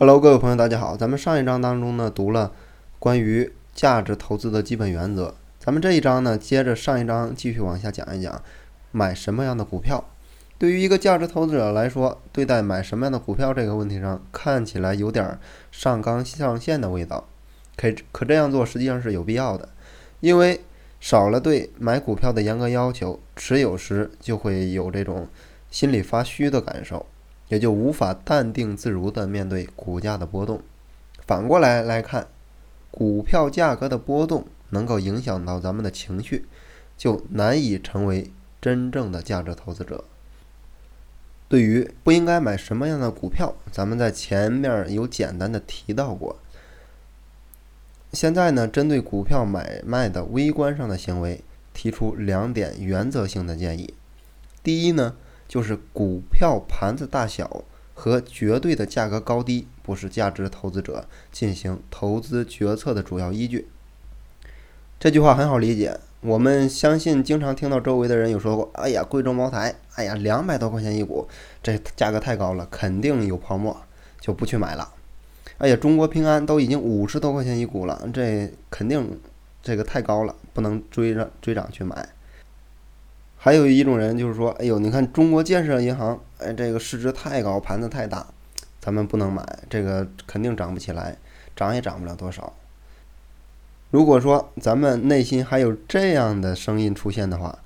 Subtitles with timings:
[0.00, 0.96] Hello，各位朋友，大家好。
[0.96, 2.52] 咱们上一章当中呢，读了
[3.00, 5.34] 关于价值投资的基本原则。
[5.58, 8.40] 咱们这一章呢，接着上一章继续往下讲一讲，
[8.92, 10.04] 买什么样的股票。
[10.56, 15.36] 对于一个价值投资者来说，对待买什么样的股票这个问题上，看起来有点
[15.72, 17.24] 上纲上线的味道。
[17.76, 19.68] 可可这样做实际上是有必要的，
[20.20, 20.60] 因为
[21.00, 25.26] 少了对买股票的严格要求，持有时就会有这种
[25.72, 27.04] 心里发虚的感受。
[27.48, 30.60] 也就无法淡定自如地面对股价的波动。
[31.26, 32.26] 反过来来看，
[32.90, 36.46] 股票价格的波动能够影响到咱们的情绪，
[36.96, 38.30] 就难以成为
[38.60, 40.04] 真正的价值投资者。
[41.48, 46.36] 对于不应该买什么样的股票，咱们在前面有简单的提到过。
[48.12, 51.42] 现在呢，针对股票买卖的微观上的行为，
[51.72, 53.94] 提出两点原则性的建议。
[54.62, 55.14] 第一呢。
[55.48, 63.66] 就是股票盘子大小和绝对的价格高低，不是价值投资者进行投资决策的主要依据。
[65.00, 71.26] 这句话很好理解，我们相信经常听到周围的人有说过：“哎呀，贵州茅台，哎呀，两百多块钱一股，
[71.62, 73.76] 这价格太高了，肯定有泡沫，
[74.20, 74.92] 就不去买了。”
[75.58, 79.18] 哎呀，中国平安都已经五十多块钱一股了，这肯定
[79.62, 82.08] 这个太高了，不能追着追涨去买。
[83.48, 88.26] 还有一种人就是说，哎呦，你看中国建设银行，哎，这个市值太高，盘子太大，
[88.78, 91.16] 咱们不能买，这个肯定涨不起来，
[91.56, 92.52] 涨也涨不了多少。
[93.90, 97.58] 如果说咱们内心还有这样的声音出现的话，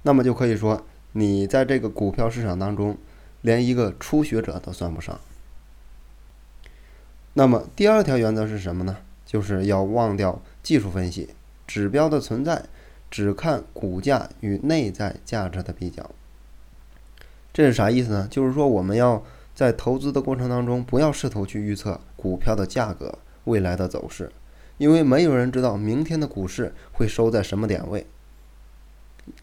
[0.00, 2.96] 那么就可以说你在这个股票市场当中
[3.42, 5.20] 连一个初学者都算不上。
[7.34, 8.96] 那么第二条原则是什么呢？
[9.26, 11.34] 就是要忘掉技术分析
[11.66, 12.64] 指标的存在。
[13.10, 16.10] 只看股价与内在价值的比较，
[17.52, 18.28] 这是啥意思呢？
[18.30, 24.30] 就是说我们要在投资的过程当中，不要试图去预测股票的价格未来的走势，
[24.76, 28.06] 因为没有人知道明天的股市会收在什么点位。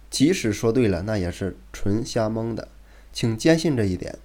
[0.09, 2.67] 即使说对了，那也是纯瞎蒙的，
[3.11, 4.17] 请坚信这一点。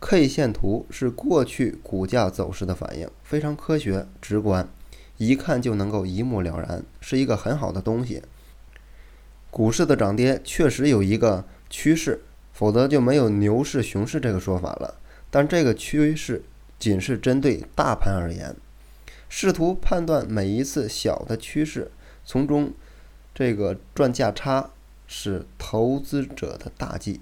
[0.00, 4.68] K 线图是过去股价走势的反应，非常科学直观，
[5.16, 8.22] 一看就能够一目了然，是一个很好的东西。
[9.50, 12.22] 股市的涨跌确实有一个趋势，
[12.52, 15.00] 否则就没有牛市、熊市这个说法了。
[15.30, 16.42] 但这个趋势
[16.78, 18.54] 仅是针对大盘而言，
[19.28, 21.90] 试图判断每一次小的趋势，
[22.24, 22.72] 从中
[23.34, 24.70] 这个赚价差
[25.06, 27.20] 是投资者的大忌。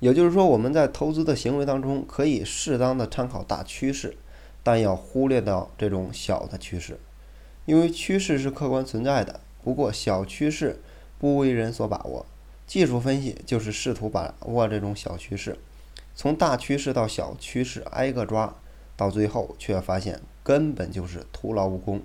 [0.00, 4.14] 也就是说，我们在投资的行为当中可以适当的参考大趋势，
[4.62, 6.98] 但要忽略掉这种小的趋势，
[7.64, 9.40] 因为趋势是客观存在的。
[9.66, 10.78] 不过小趋势
[11.18, 12.24] 不为人所把握，
[12.68, 15.58] 技术分析就是试图把握这种小趋势，
[16.14, 18.54] 从大趋势到小趋势挨个抓，
[18.96, 22.00] 到最后却发现根本就是徒劳无功。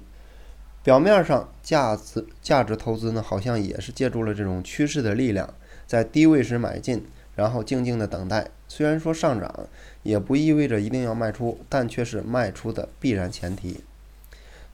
[0.82, 5.54] 表面上价值价值投资呢，好像也是借助了这种趋势的力量，
[5.86, 7.06] 在低位时买进，
[7.36, 8.50] 然后静静的等待。
[8.68, 9.68] 虽然说上涨
[10.02, 13.82] 也不意味着一定要卖出，但却是卖出的必然前提。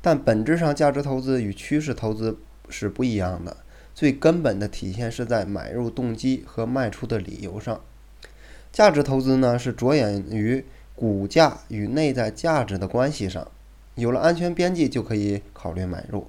[0.01, 2.37] 但本质上，价值投资与趋势投资。
[2.69, 3.57] 是不一样的，
[3.93, 7.81] 最根本的体现是在买入动机和卖出的理由上。
[8.71, 10.63] 价值投资呢，是着眼于
[10.95, 13.49] 股价与内在价值的关系上，
[13.95, 16.27] 有了安全边际就可以考虑买入。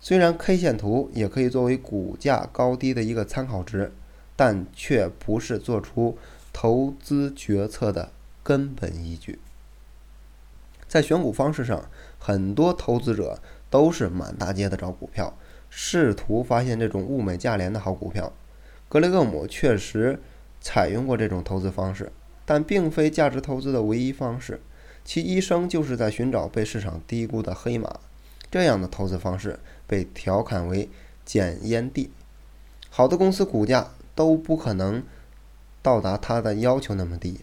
[0.00, 3.92] 虽然 K 线图也可以作为股价高低的一个参考值，
[4.34, 6.18] 但却不是做出
[6.52, 8.10] 投资决策的
[8.42, 9.38] 根本依据。
[10.88, 11.88] 在选股方式上，
[12.18, 13.38] 很多投资者
[13.70, 15.32] 都是满大街的找股票。
[15.74, 18.30] 试图发现这种物美价廉的好股票，
[18.90, 20.20] 格雷厄姆确实
[20.60, 22.12] 采用过这种投资方式，
[22.44, 24.60] 但并非价值投资的唯一方式。
[25.02, 28.00] 其一生就是在寻找被市场低估的黑马。
[28.50, 30.90] 这样的投资方式被调侃为
[31.24, 32.10] “捡烟蒂”。
[32.90, 35.02] 好的公司股价都不可能
[35.80, 37.40] 到达他的要求那么低，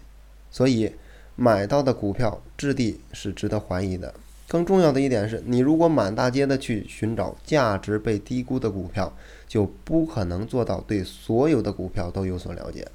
[0.51, 0.94] 所以
[1.35, 4.13] 买到的股票质地是值得怀疑的。
[4.50, 9.13] 更重要的一点是，你如果满大街的去寻找价值被低估的股票，
[9.48, 12.88] 就不可能做到对所有的股票都有所了解。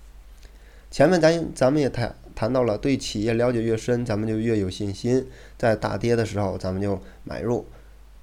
[0.91, 5.25] 前面咱咱们也谈谈到了，对企业了解越深，咱们就越有信心，
[5.57, 7.65] 在大跌的时候咱们就买入。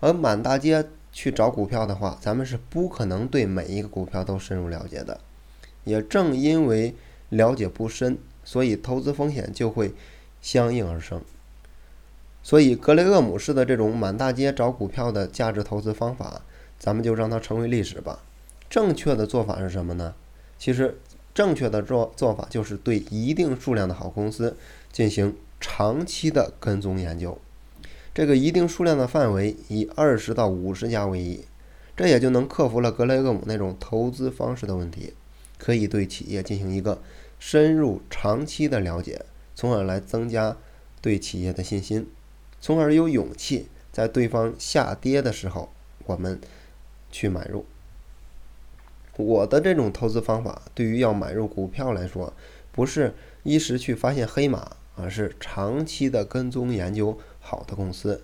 [0.01, 5.17] 而满大街去找股票的话，咱们是不可能对每一个股票都深入了解的。
[5.85, 6.93] 也正因为
[7.29, 9.93] 了解不深，所以投资风险就会
[10.41, 11.21] 相应而生。
[12.43, 16.41] 所以，格雷厄姆式的这种满大街找股票的价值投资方法，
[16.79, 18.23] 咱们就让它成为历史吧。
[18.69, 20.15] 正确的做法是什么呢？
[20.57, 20.97] 其实，
[21.33, 24.57] 正确的做做法就是对一定数量的好公司
[24.91, 27.37] 进行长期的跟踪研究。
[28.13, 31.45] 这个一定数量的范围以二十到五十家为宜，
[31.95, 35.13] 这也就能克服了格雷厄姆那种投资方式的问题，
[35.57, 37.01] 可以对企业进行一个
[37.39, 39.23] 深入长期的了解，
[39.55, 40.57] 从而来增加
[41.01, 42.07] 对企业的信心，
[42.61, 45.69] 从而有勇气在对方下跌的时候，
[46.05, 46.39] 我们
[47.11, 47.65] 去买入。
[49.17, 52.31] 我的这种投资方法，对于要买入股票来说，
[52.71, 53.13] 不是
[53.43, 57.19] 一时去发现黑马，而是长期的跟踪研究。
[57.43, 58.23] 好的公司，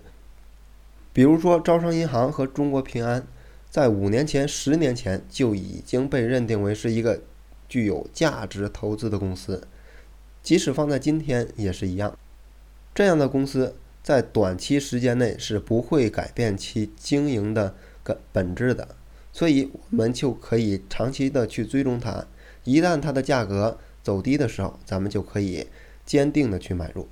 [1.12, 3.26] 比如说招商银行和中国平安，
[3.68, 7.20] 在五年前、十年前就已经被认定为是一个
[7.68, 9.66] 具有价值投资的公司，
[10.40, 12.16] 即使放在今天也是一样。
[12.94, 18.96] 这样的公司在短期时间内是不会改变其经营的根本质的，
[19.32, 22.24] 所以我们就可以长期的去追踪它。
[22.64, 25.66] 一旦它的价格走低的时候，咱们就可以
[26.04, 27.08] 坚定的去买入。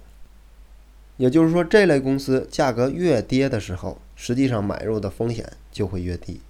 [1.18, 6.40] 也就是说，这类公司价格越跌的时候，实际上买入的风险就会越低。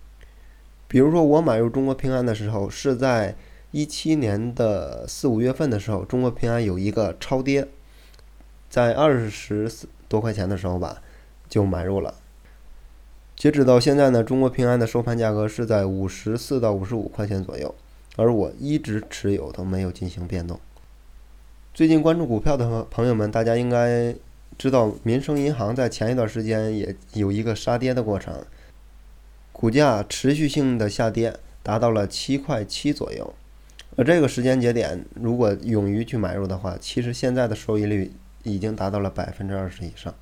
[0.88, 3.36] 比如说，我买入中国平安的时候，是在
[3.70, 7.68] 一七年的四五月份的时候，中国平安有一个超跌，
[8.68, 11.02] 在二十四多块钱的时候吧，
[11.48, 12.14] 就买入了。
[13.34, 17.74] 截止到现在呢，中国平安的收盘价格是在五十四到五十五块钱左右，
[18.16, 20.58] 而我一直持有都没有进行变动。
[21.74, 24.14] 最近关注股票的朋友们，大家应该。
[24.58, 28.42] 知道民生银行在前一段时间也有一个杀跌的过程，
[29.52, 33.34] 股价持续性的下跌，达到了七块七左右。
[33.96, 38.12] 而这个时间节点，如果勇于去买入的话，其实现在的收益率
[38.52, 40.14] 已经达到了百分之二十以上。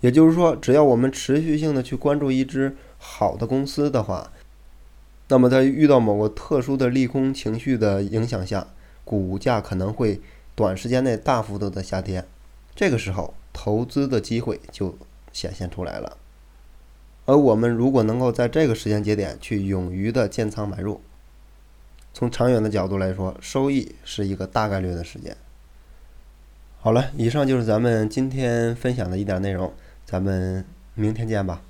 [0.00, 4.30] 也就是说，只要我们持续性的去关注一只好的公司的话，
[5.28, 8.66] 那么在遇到某个特殊的利空情绪的影响下，
[9.04, 10.20] 股价可能会
[10.54, 12.26] 短时间内大幅度的下跌。
[12.74, 14.98] 这个时候，投资的机会就
[15.32, 16.18] 显现出来了。
[17.24, 21.00] 而我们如果能够在这个时间节点去勇于的建仓买入，
[22.12, 25.34] 从长远的角度来说，收益是一个大概率的事件。
[26.84, 29.72] 好了，以上就是咱们今天分享的一点内容，
[30.04, 30.62] 咱们
[30.94, 31.62] 明天见吧。